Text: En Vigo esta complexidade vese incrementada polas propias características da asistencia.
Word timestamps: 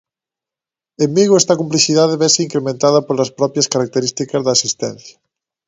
En 1.05 1.09
Vigo 1.17 1.35
esta 1.37 1.59
complexidade 1.61 2.19
vese 2.23 2.43
incrementada 2.47 3.05
polas 3.07 3.33
propias 3.39 3.69
características 3.73 4.41
da 4.43 4.51
asistencia. 4.57 5.15